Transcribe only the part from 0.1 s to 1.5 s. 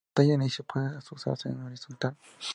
pantalla de inicio puede usarse